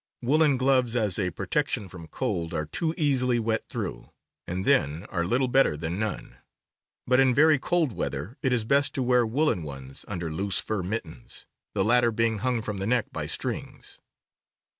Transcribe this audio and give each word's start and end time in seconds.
Woolen 0.23 0.57
gloves, 0.57 0.95
as 0.95 1.19
a 1.19 1.29
protection 1.29 1.87
from 1.87 2.07
cold, 2.07 2.55
are 2.55 2.65
too 2.65 2.95
easily 2.97 3.37
wet 3.37 3.63
through, 3.69 4.09
and 4.47 4.65
then 4.65 5.03
are 5.11 5.23
little 5.23 5.47
better 5.47 5.77
than 5.77 5.99
none. 5.99 6.37
But 7.05 7.19
in 7.19 7.35
very 7.35 7.59
cold 7.59 7.93
weather 7.93 8.35
it 8.41 8.51
is 8.51 8.65
best 8.65 8.95
to 8.95 9.03
wear 9.03 9.27
woolen 9.27 9.61
ones 9.61 10.03
under 10.07 10.33
loose 10.33 10.57
fur 10.57 10.81
mittens, 10.81 11.45
the 11.75 11.83
latter 11.85 12.11
being 12.11 12.39
hung 12.39 12.63
from 12.63 12.79
the 12.79 12.87
neck 12.87 13.11
by 13.13 13.27
strings. 13.27 13.99